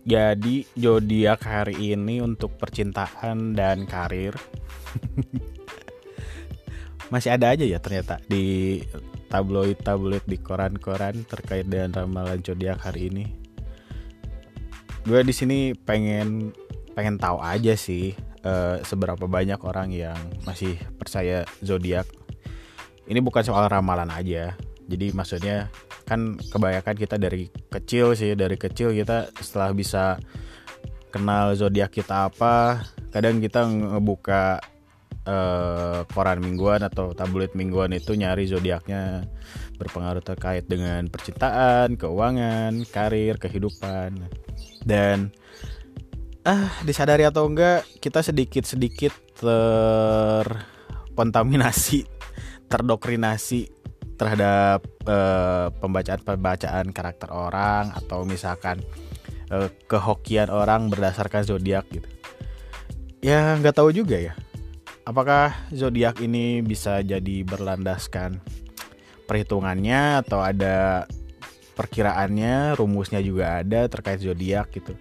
[0.00, 4.32] Jadi zodiak hari ini untuk percintaan dan karir
[7.12, 8.78] masih ada aja ya ternyata di
[9.28, 13.26] tabloid-tabloid di koran-koran terkait dengan ramalan zodiak hari ini.
[15.06, 16.54] Gue di sini pengen
[16.94, 22.06] pengen tahu aja sih uh, seberapa banyak orang yang masih percaya zodiak.
[23.06, 24.54] Ini bukan soal ramalan aja.
[24.90, 25.70] Jadi maksudnya
[26.06, 30.04] kan kebanyakan kita dari kecil sih dari kecil kita setelah bisa
[31.14, 34.62] kenal zodiak kita apa kadang kita ngebuka
[35.26, 39.28] uh, koran mingguan atau tabloid mingguan itu nyari zodiaknya.
[39.76, 44.28] Berpengaruh terkait dengan percintaan, keuangan, karir, kehidupan.
[44.84, 45.30] Dan
[46.44, 52.04] ah disadari atau enggak kita sedikit-sedikit terkontaminasi,
[52.72, 53.68] terdoktrinasi
[54.20, 58.84] terhadap uh, pembacaan-pembacaan karakter orang atau misalkan
[59.48, 62.04] uh, kehokian orang berdasarkan zodiak gitu.
[63.24, 64.36] Ya nggak tahu juga ya.
[65.08, 68.44] Apakah zodiak ini bisa jadi berlandaskan
[69.24, 71.08] perhitungannya atau ada
[71.72, 74.92] perkiraannya, rumusnya juga ada terkait zodiak gitu.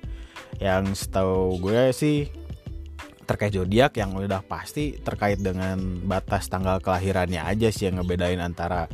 [0.64, 2.32] Yang setahu gue sih
[3.30, 8.90] terkait zodiak yang udah pasti terkait dengan batas tanggal kelahirannya aja sih yang ngebedain antara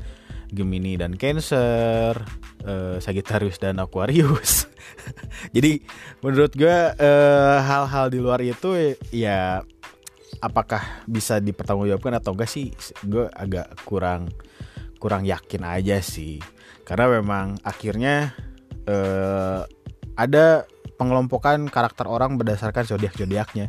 [0.51, 2.19] Gemini dan Cancer,
[2.67, 4.67] uh, Sagittarius dan Aquarius.
[5.55, 5.79] Jadi
[6.19, 9.63] menurut gue uh, hal-hal di luar itu ya
[10.43, 12.75] apakah bisa dipertanggungjawabkan atau enggak sih?
[13.07, 14.27] Gue agak kurang
[14.99, 16.43] kurang yakin aja sih.
[16.83, 18.35] Karena memang akhirnya
[18.85, 19.63] uh,
[20.19, 23.67] ada pengelompokan karakter orang berdasarkan zodiak zodiaknya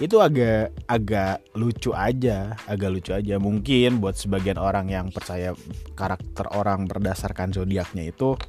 [0.00, 3.36] itu agak agak lucu aja agak lucu aja.
[3.36, 5.52] Mungkin buat sebagian orang yang percaya
[5.92, 8.40] karakter orang berdasarkan zodiaknya itu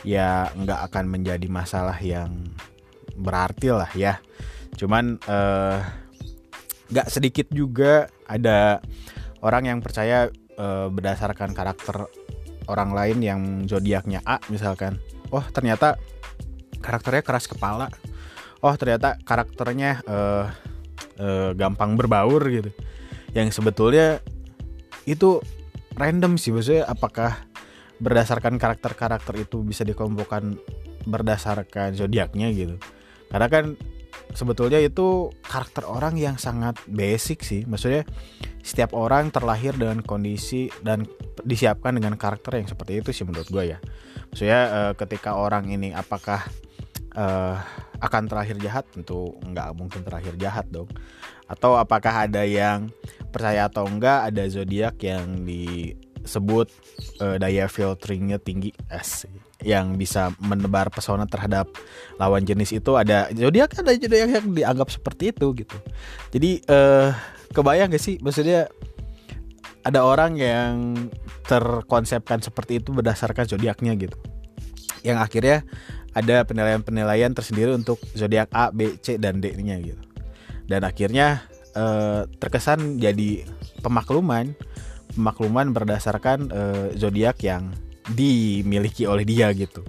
[0.00, 2.48] ya nggak akan menjadi masalah yang
[3.12, 4.24] berarti lah ya.
[4.80, 5.84] Cuman uh,
[6.88, 8.80] nggak sedikit juga ada
[9.44, 12.08] orang yang percaya uh, berdasarkan karakter
[12.72, 14.96] orang lain yang zodiaknya A misalkan.
[15.28, 16.00] Oh ternyata
[16.80, 17.92] karakternya keras kepala.
[18.64, 20.48] Oh ternyata karakternya uh,
[21.20, 22.72] uh, gampang berbaur gitu.
[23.36, 24.24] Yang sebetulnya
[25.04, 25.44] itu
[25.94, 27.44] random sih maksudnya apakah
[28.00, 30.56] berdasarkan karakter-karakter itu bisa dikelompokkan
[31.04, 32.80] berdasarkan zodiaknya gitu.
[33.28, 33.64] Karena kan
[34.34, 37.62] sebetulnya itu karakter orang yang sangat basic sih.
[37.68, 38.08] Maksudnya
[38.60, 41.04] setiap orang terlahir dengan kondisi dan
[41.44, 43.78] disiapkan dengan karakter yang seperti itu sih menurut gue ya.
[44.32, 46.44] Maksudnya uh, ketika orang ini apakah
[47.16, 47.58] uh,
[48.00, 48.84] akan terakhir jahat?
[48.90, 50.88] Tentu nggak mungkin terakhir jahat dong.
[51.46, 52.90] Atau apakah ada yang
[53.30, 56.68] percaya atau enggak ada zodiak yang disebut
[57.20, 58.72] uh, daya filteringnya tinggi?
[58.88, 59.28] Es
[59.60, 61.68] yang bisa menebar pesona terhadap
[62.16, 62.96] lawan jenis itu.
[62.96, 65.76] Ada zodiak ada zodiak yang dianggap seperti itu gitu.
[66.32, 67.12] Jadi uh,
[67.52, 68.16] kebayang gak sih?
[68.24, 68.72] Maksudnya
[69.84, 70.96] ada orang yang
[71.48, 74.16] terkonsepkan seperti itu berdasarkan zodiaknya gitu.
[75.00, 75.58] Yang akhirnya
[76.10, 80.02] ada penilaian-penilaian tersendiri untuk zodiak A, B, C dan D-nya gitu.
[80.66, 83.46] Dan akhirnya eh, terkesan jadi
[83.82, 84.50] pemakluman,
[85.14, 87.70] pemakluman berdasarkan eh, zodiak yang
[88.10, 89.86] dimiliki oleh dia gitu.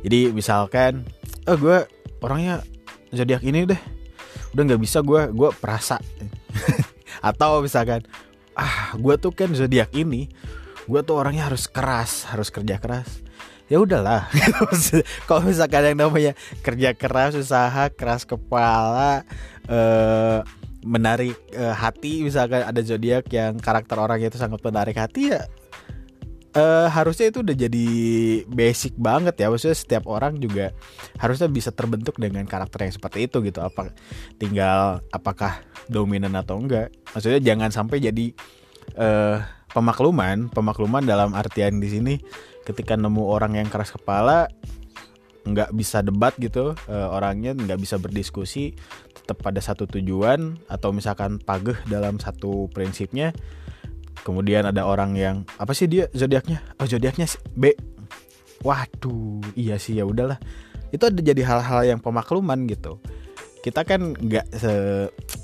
[0.00, 1.04] Jadi misalkan,
[1.44, 1.84] oh gue
[2.24, 2.64] orangnya
[3.12, 3.80] zodiak ini deh,
[4.56, 6.00] udah nggak bisa gue, gue perasa.
[7.28, 8.08] Atau misalkan,
[8.56, 10.32] ah gue tuh kan zodiak ini,
[10.88, 13.27] gue tuh orangnya harus keras, harus kerja keras
[13.68, 14.28] ya udahlah.
[15.28, 16.32] Kalau misalkan yang namanya
[16.64, 19.22] kerja keras usaha keras kepala
[19.68, 20.40] eh,
[20.82, 25.44] menarik eh, hati misalkan ada zodiak yang karakter orang itu sangat menarik hati ya
[26.58, 27.86] eh, harusnya itu udah jadi
[28.48, 29.52] basic banget ya.
[29.52, 30.72] Maksudnya setiap orang juga
[31.20, 33.60] harusnya bisa terbentuk dengan karakter yang seperti itu gitu.
[33.62, 33.92] Apa
[34.40, 36.92] tinggal apakah dominan atau enggak.
[37.14, 38.26] Maksudnya jangan sampai jadi
[38.96, 39.36] eh,
[39.72, 40.50] pemakluman.
[40.50, 42.14] Pemakluman dalam artian di sini
[42.68, 44.52] ketika nemu orang yang keras kepala
[45.48, 48.76] nggak bisa debat gitu uh, orangnya nggak bisa berdiskusi
[49.16, 53.32] tetap pada satu tujuan atau misalkan pageh dalam satu prinsipnya
[54.28, 56.60] kemudian ada orang yang apa sih dia zodiaknya?
[56.76, 57.24] Oh zodiaknya
[57.56, 57.72] B.
[58.60, 60.36] Waduh iya sih ya udahlah.
[60.92, 63.00] Itu ada jadi hal-hal yang pemakluman gitu.
[63.64, 64.52] Kita kan nggak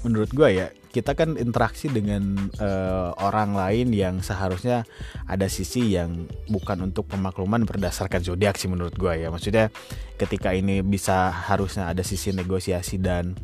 [0.04, 4.86] menurut gue ya kita kan interaksi dengan uh, orang lain yang seharusnya
[5.26, 9.34] ada sisi yang bukan untuk pemakluman berdasarkan zodiak sih menurut gue ya.
[9.34, 9.74] Maksudnya
[10.14, 13.34] ketika ini bisa harusnya ada sisi negosiasi dan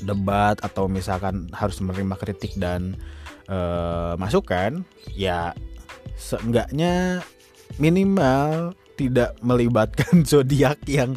[0.00, 2.96] debat atau misalkan harus menerima kritik dan
[3.52, 4.80] uh, masukan
[5.12, 5.52] ya
[6.16, 7.20] seenggaknya
[7.76, 11.12] minimal tidak melibatkan zodiak yang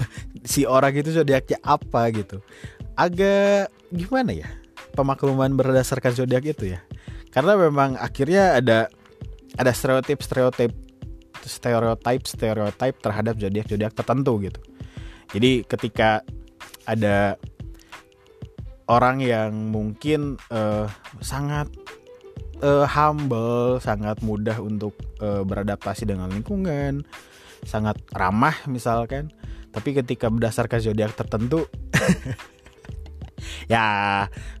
[0.52, 2.44] si orang itu zodiaknya apa gitu.
[2.92, 4.61] Agak gimana ya
[4.92, 6.80] pemakluman berdasarkan zodiak itu ya
[7.32, 8.92] karena memang akhirnya ada
[9.56, 10.72] ada stereotip stereotip
[11.42, 14.60] stereotip stereotip terhadap zodiak zodiak tertentu gitu
[15.32, 16.20] jadi ketika
[16.84, 17.40] ada
[18.90, 20.84] orang yang mungkin uh,
[21.24, 21.72] sangat
[22.60, 24.92] uh, humble, sangat mudah untuk
[25.24, 27.06] uh, beradaptasi dengan lingkungan,
[27.64, 29.32] sangat ramah misalkan.
[29.72, 31.64] Tapi ketika berdasarkan zodiak tertentu
[33.66, 33.84] ya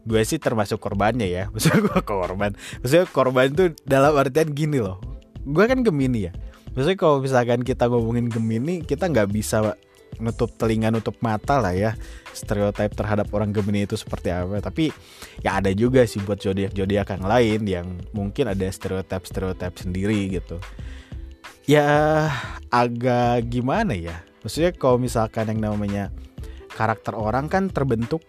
[0.06, 1.42] gue sih termasuk korbannya ya.
[1.52, 2.50] Maksudnya gue korban.
[2.82, 4.98] Maksudnya korban itu dalam artian gini loh.
[5.42, 6.32] Gue kan gemini ya.
[6.72, 9.76] Maksudnya kalau misalkan kita ngomongin gemini kita nggak bisa
[10.20, 11.96] nutup telinga nutup mata lah ya.
[12.32, 14.60] Stereotip terhadap orang Gemini itu seperti apa.
[14.60, 14.92] Tapi
[15.40, 20.28] ya ada juga sih buat zodiak zodiak yang lain yang mungkin ada stereotip stereotip sendiri
[20.32, 20.60] gitu.
[21.64, 22.28] Ya
[22.68, 24.24] agak gimana ya?
[24.42, 26.10] Maksudnya kalau misalkan yang namanya
[26.74, 28.24] karakter orang kan terbentuk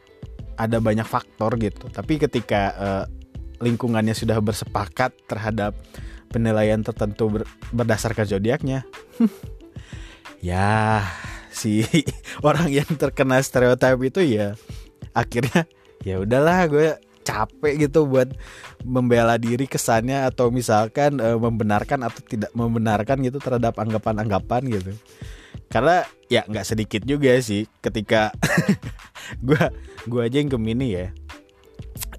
[0.58, 1.90] ada banyak faktor gitu.
[1.90, 3.06] Tapi ketika uh,
[3.64, 5.74] lingkungannya sudah bersepakat terhadap
[6.34, 8.84] penilaian tertentu ber berdasarkan zodiaknya
[10.42, 11.06] ya
[11.54, 11.86] si
[12.48, 14.58] orang yang terkena stereotip itu ya
[15.14, 15.70] akhirnya
[16.02, 16.90] ya udahlah gue
[17.24, 18.34] capek gitu buat
[18.84, 24.92] membela diri kesannya atau misalkan e, membenarkan atau tidak membenarkan gitu terhadap anggapan-anggapan gitu
[25.72, 28.34] karena ya nggak sedikit juga sih ketika
[29.46, 29.64] gue
[30.08, 31.08] gue aja yang gemini ya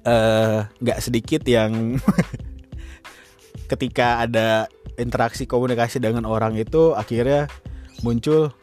[0.05, 1.99] eh, nggak uh, sedikit yang
[3.73, 4.69] ketika ada
[5.01, 7.51] interaksi komunikasi dengan orang itu akhirnya
[8.05, 8.55] muncul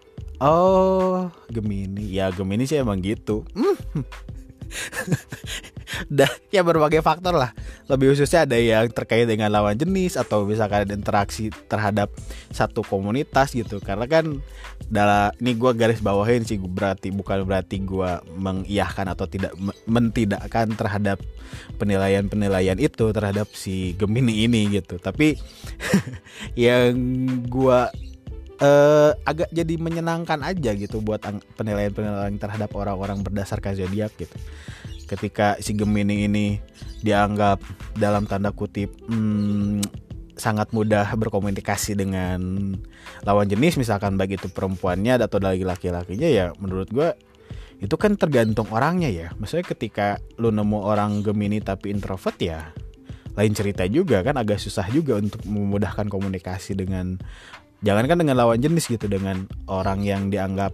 [0.41, 2.17] Oh, Gemini.
[2.17, 3.45] Ya, Gemini sih emang gitu.
[6.07, 7.51] Dah, ya berbagai faktor lah.
[7.91, 12.12] Lebih khususnya ada yang terkait dengan lawan jenis atau misalkan ada interaksi terhadap
[12.51, 13.83] satu komunitas gitu.
[13.83, 14.39] Karena kan
[14.88, 19.51] dalam ini gue garis bawahin sih berarti bukan berarti gue mengiyahkan atau tidak
[19.88, 21.19] mentidakkan terhadap
[21.75, 24.95] penilaian-penilaian itu terhadap si Gemini ini gitu.
[24.95, 25.35] Tapi
[26.56, 26.95] yang
[27.47, 27.79] gue
[28.61, 31.19] uh, agak jadi menyenangkan aja gitu buat
[31.57, 34.37] penilaian-penilaian terhadap orang-orang berdasarkan zodiak gitu.
[35.09, 36.45] Ketika si Gemini ini
[37.03, 37.59] dianggap
[37.99, 39.83] dalam tanda kutip hmm,
[40.39, 42.73] sangat mudah berkomunikasi dengan
[43.27, 47.13] lawan jenis misalkan baik itu perempuannya atau lagi laki-lakinya ya menurut gue
[47.81, 52.73] itu kan tergantung orangnya ya maksudnya ketika lu nemu orang Gemini tapi introvert ya
[53.37, 57.15] lain cerita juga kan agak susah juga untuk memudahkan komunikasi dengan
[57.81, 60.73] jangankan dengan lawan jenis gitu dengan orang yang dianggap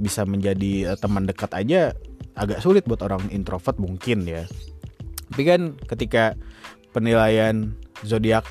[0.00, 1.92] bisa menjadi uh, teman dekat aja
[2.34, 4.48] agak sulit buat orang introvert mungkin ya.
[5.30, 6.34] Tapi kan ketika
[6.96, 8.48] penilaian zodiak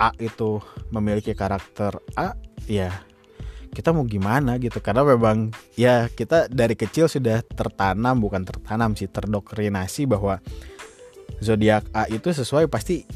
[0.00, 0.60] A itu
[0.92, 2.36] memiliki karakter A
[2.68, 2.92] ya
[3.72, 4.78] kita mau gimana gitu.
[4.84, 10.44] Karena memang ya kita dari kecil sudah tertanam bukan tertanam sih terdoktrinasi bahwa
[11.40, 13.08] zodiak A itu sesuai pasti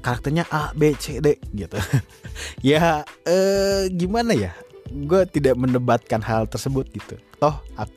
[0.00, 1.76] karakternya A B C D gitu.
[2.64, 4.56] Ya eh, gimana ya?
[4.90, 7.20] Gue tidak mendebatkan hal tersebut gitu.
[7.36, 7.92] Toh ak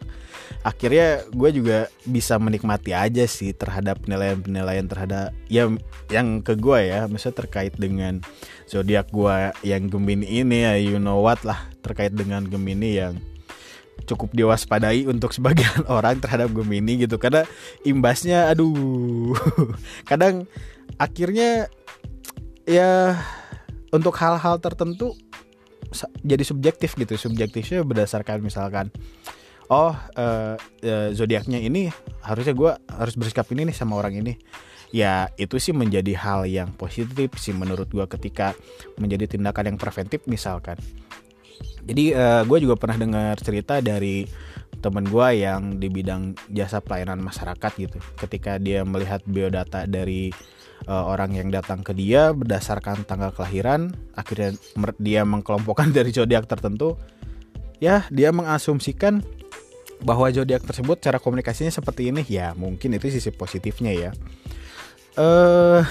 [0.63, 1.77] akhirnya gue juga
[2.07, 5.67] bisa menikmati aja sih terhadap penilaian-penilaian terhadap ya
[6.11, 7.07] yang ke gue ya.
[7.07, 8.23] Misalnya terkait dengan
[8.67, 11.67] zodiak gue yang Gemini ini ya you know what lah.
[11.83, 13.19] Terkait dengan Gemini yang
[14.07, 17.19] cukup diwaspadai untuk sebagian orang terhadap Gemini gitu.
[17.19, 17.43] Karena
[17.83, 19.35] imbasnya aduh.
[20.09, 20.47] Kadang
[20.97, 21.67] akhirnya
[22.63, 23.17] ya
[23.93, 25.13] untuk hal-hal tertentu
[26.25, 27.13] jadi subjektif gitu.
[27.15, 28.89] Subjektifnya berdasarkan misalkan
[29.71, 31.89] oh uh, uh, zodiaknya ini
[32.25, 34.33] harusnya gue harus bersikap ini nih sama orang ini.
[34.93, 38.53] Ya itu sih menjadi hal yang positif sih menurut gue ketika
[39.01, 40.77] menjadi tindakan yang preventif misalkan.
[41.83, 44.23] Jadi eh, gue juga pernah dengar cerita dari
[44.79, 47.99] temen gue yang di bidang jasa pelayanan masyarakat gitu.
[48.21, 50.29] Ketika dia melihat biodata dari
[50.87, 54.55] uh, orang yang datang ke dia berdasarkan tanggal kelahiran akhirnya
[54.99, 56.99] dia mengkelompokkan dari zodiak tertentu.
[57.83, 59.19] Ya dia mengasumsikan
[60.03, 62.23] bahwa zodiak tersebut cara komunikasinya seperti ini.
[62.27, 64.11] Ya mungkin itu sisi positifnya ya.
[65.13, 65.83] Uh,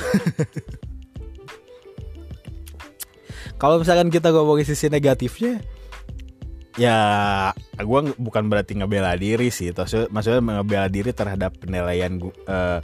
[3.61, 5.63] kalau misalkan kita ngomongin sisi negatifnya
[6.81, 6.97] ya
[7.77, 9.69] gue bukan berarti ngebela diri sih.
[9.77, 12.81] Maksudnya ngebela diri terhadap penilaian gua, uh,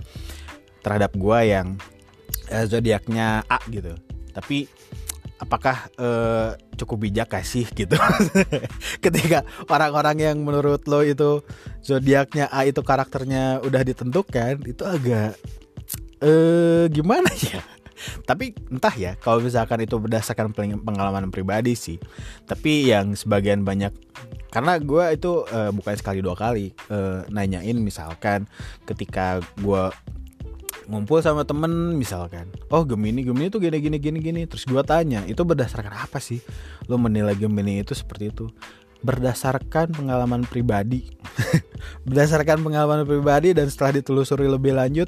[0.84, 1.80] terhadap gue yang
[2.50, 3.94] uh, zodiaknya A gitu.
[4.32, 4.68] Tapi
[5.38, 7.94] apakah uh, cukup bijak sih gitu?
[9.04, 11.42] Ketika orang-orang yang menurut lo itu
[11.82, 15.38] zodiaknya A itu karakternya udah ditentukan itu agak
[16.22, 17.62] uh, gimana ya?
[18.22, 21.98] Tapi entah ya kalau misalkan itu berdasarkan pengalaman pribadi sih.
[22.46, 23.90] Tapi yang sebagian banyak
[24.48, 28.48] karena gue itu uh, bukan sekali dua kali uh, nanyain misalkan
[28.88, 29.92] ketika gue
[30.88, 34.40] ngumpul sama temen misalkan oh Gemini Gemini tuh gini gini gini gini.
[34.48, 36.40] Terus gue tanya itu berdasarkan apa sih?
[36.88, 38.48] Lo menilai Gemini itu seperti itu.
[39.04, 41.06] Berdasarkan pengalaman pribadi.
[42.08, 45.06] Berdasarkan pengalaman pribadi dan setelah ditelusuri lebih lanjut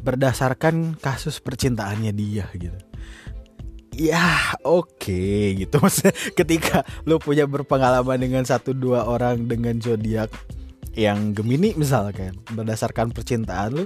[0.00, 2.78] berdasarkan kasus percintaannya dia gitu.
[4.00, 5.76] Ya oke okay, gitu.
[5.82, 10.32] Maksudnya ketika lu punya berpengalaman dengan satu dua orang dengan zodiak
[10.98, 13.84] yang Gemini misalkan berdasarkan percintaan lu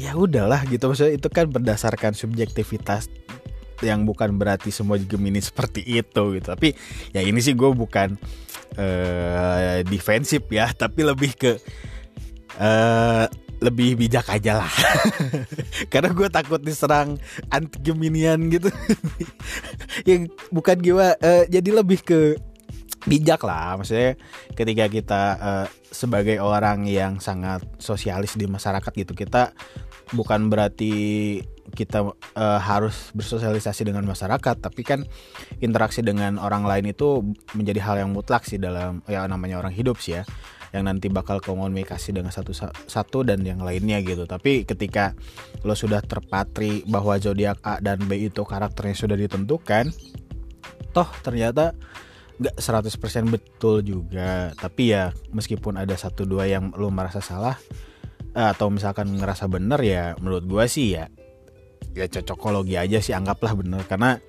[0.00, 0.88] ya udahlah gitu.
[0.88, 3.12] Maksudnya itu kan berdasarkan subjektivitas
[3.84, 6.46] yang bukan berarti semua Gemini seperti itu gitu.
[6.48, 6.74] Tapi
[7.12, 8.16] ya ini sih gue bukan
[8.78, 11.52] uh, defensif ya tapi lebih ke
[12.58, 13.26] uh,
[13.58, 14.72] lebih bijak aja lah.
[15.92, 17.18] Karena gue takut diserang
[17.50, 18.70] anti geminian gitu.
[20.08, 22.38] Yang bukan gue uh, jadi lebih ke
[23.08, 24.14] bijak lah maksudnya
[24.52, 29.56] ketika kita uh, sebagai orang yang sangat sosialis di masyarakat gitu kita
[30.12, 30.92] bukan berarti
[31.72, 35.04] kita uh, harus bersosialisasi dengan masyarakat tapi kan
[35.60, 40.00] interaksi dengan orang lain itu menjadi hal yang mutlak sih dalam ya namanya orang hidup
[40.00, 40.24] sih ya
[40.72, 42.52] yang nanti bakal komunikasi dengan satu
[42.88, 44.28] satu dan yang lainnya gitu.
[44.28, 45.16] Tapi ketika
[45.64, 49.88] lo sudah terpatri bahwa zodiak A dan B itu karakternya sudah ditentukan,
[50.92, 51.72] toh ternyata
[52.38, 54.54] nggak 100% betul juga.
[54.54, 57.58] Tapi ya meskipun ada satu dua yang lo merasa salah
[58.32, 61.10] eh, atau misalkan ngerasa bener ya menurut gua sih ya
[61.98, 64.22] ya cocokologi aja sih anggaplah bener karena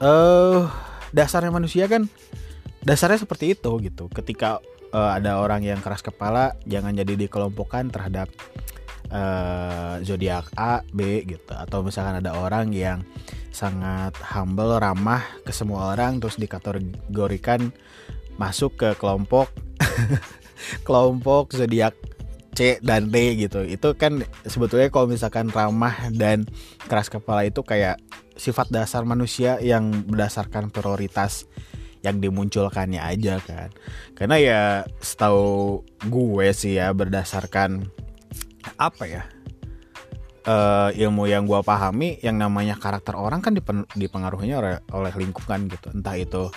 [0.00, 0.64] uh,
[1.12, 2.08] dasarnya manusia kan
[2.84, 4.62] dasarnya seperti itu gitu ketika
[4.96, 8.32] uh, ada orang yang keras kepala jangan jadi dikelompokkan terhadap
[9.12, 11.52] uh, zodiak A B gitu.
[11.52, 13.04] Atau misalkan ada orang yang
[13.52, 17.74] sangat humble ramah ke semua orang terus dikategorikan
[18.38, 19.50] masuk ke kelompok
[20.86, 21.96] kelompok zodiak
[22.54, 23.62] C dan D gitu.
[23.62, 26.46] Itu kan sebetulnya kalau misalkan ramah dan
[26.86, 28.02] keras kepala itu kayak
[28.38, 31.46] sifat dasar manusia yang berdasarkan prioritas
[32.02, 33.70] yang dimunculkannya aja kan.
[34.14, 34.60] Karena ya
[35.02, 37.90] setahu gue sih ya berdasarkan
[38.78, 39.22] apa ya
[40.46, 45.68] uh, ilmu yang gue pahami yang namanya karakter orang kan dipen dipengaruhinya oleh, oleh lingkungan
[45.68, 46.48] gitu entah itu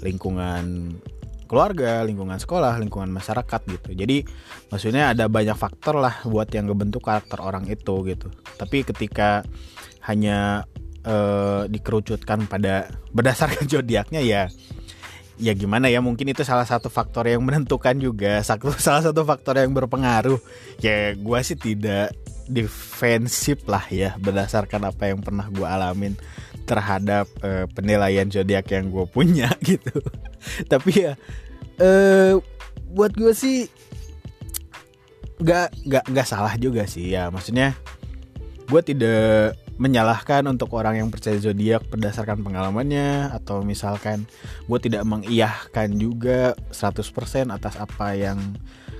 [0.00, 0.96] lingkungan
[1.50, 3.90] keluarga, lingkungan sekolah, lingkungan masyarakat gitu.
[3.90, 4.22] Jadi
[4.70, 8.30] maksudnya ada banyak faktor lah buat yang ngebentuk karakter orang itu gitu.
[8.54, 9.42] Tapi ketika
[10.06, 10.62] hanya
[11.02, 14.46] uh, dikerucutkan pada berdasarkan zodiaknya ya
[15.40, 18.44] ya gimana ya mungkin itu salah satu faktor yang menentukan juga
[18.84, 20.38] salah satu faktor yang berpengaruh.
[20.84, 22.12] Ya gue sih tidak
[22.50, 26.14] defensif lah ya berdasarkan apa yang pernah gue alamin
[26.68, 30.04] terhadap uh, penilaian zodiak yang gue punya gitu.
[30.68, 31.12] Tapi ya
[31.80, 32.36] uh,
[32.92, 33.66] buat gue sih
[35.40, 37.32] nggak nggak nggak salah juga sih ya.
[37.32, 37.72] Maksudnya
[38.68, 44.28] gue tidak menyalahkan untuk orang yang percaya zodiak berdasarkan pengalamannya atau misalkan
[44.68, 48.36] gue tidak mengiyahkan juga 100% atas apa yang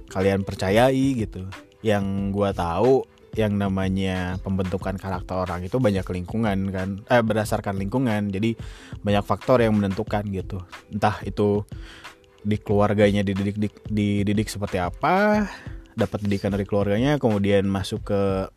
[0.09, 1.45] kalian percayai gitu.
[1.85, 3.05] Yang gue tahu
[3.39, 8.59] yang namanya pembentukan karakter orang itu banyak lingkungan kan eh berdasarkan lingkungan jadi
[9.07, 10.59] banyak faktor yang menentukan gitu
[10.91, 11.63] entah itu
[12.43, 13.55] di keluarganya dididik
[13.87, 15.47] dididik seperti apa
[15.95, 18.51] dapat didikan dari keluarganya kemudian masuk ke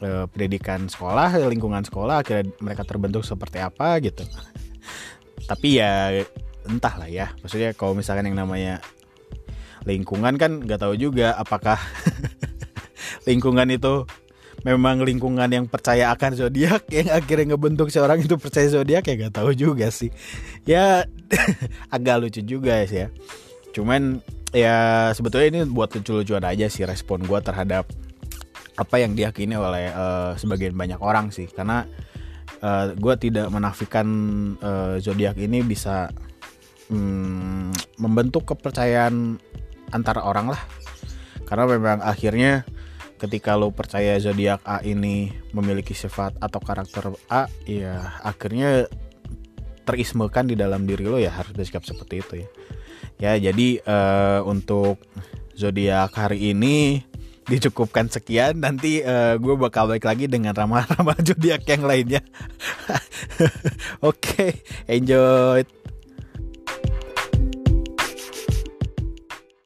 [0.00, 4.24] eh, pendidikan sekolah lingkungan sekolah akhirnya mereka terbentuk seperti apa gitu.
[5.48, 6.24] Tapi ya
[6.68, 7.32] entah lah ya.
[7.40, 8.80] Maksudnya kalau misalkan yang namanya
[9.88, 11.80] lingkungan kan nggak tahu juga apakah
[13.28, 14.04] lingkungan itu
[14.60, 19.34] memang lingkungan yang percaya akan zodiak yang akhirnya ngebentuk seorang itu percaya zodiak ya nggak
[19.36, 20.12] tahu juga sih.
[20.68, 21.08] Ya
[21.94, 23.08] agak lucu juga sih ya.
[23.72, 27.86] Cuman ya sebetulnya ini buat lucu-lucuan aja sih respon gue terhadap
[28.80, 31.44] apa yang diyakini oleh uh, sebagian banyak orang sih.
[31.52, 31.84] Karena
[32.64, 34.08] uh, eh, gue tidak menafikan
[34.64, 36.08] uh, zodiak ini bisa
[36.88, 37.68] um,
[38.00, 39.36] membentuk kepercayaan
[39.92, 40.62] antara orang lah.
[41.44, 42.64] Karena memang akhirnya
[43.20, 48.88] ketika lo percaya zodiak A ini memiliki sifat atau karakter A ya akhirnya
[49.84, 52.48] terismekan di dalam diri lo ya harus bersikap seperti itu ya.
[53.20, 54.96] Ya jadi uh, untuk
[55.52, 57.04] zodiak hari ini
[57.48, 62.22] dicukupkan sekian nanti uh, eh, gue bakal balik lagi dengan ramalan-ramalan zodiak yang lainnya.
[64.04, 64.52] Oke okay,
[64.86, 65.79] enjoy